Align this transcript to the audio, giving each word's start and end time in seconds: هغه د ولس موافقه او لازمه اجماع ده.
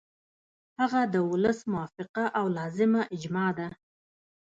هغه 0.79 1.01
د 1.13 1.15
ولس 1.31 1.59
موافقه 1.71 2.25
او 2.39 2.45
لازمه 2.57 3.01
اجماع 3.15 3.49
ده. 3.59 3.67